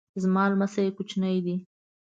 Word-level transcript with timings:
زما 0.23 0.43
لمسی 0.51 0.87
کوچنی 0.97 1.37
دی 1.45 1.55